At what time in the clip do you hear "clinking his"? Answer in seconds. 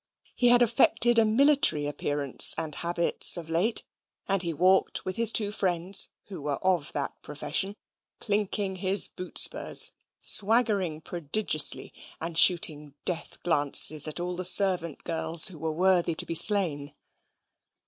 8.19-9.07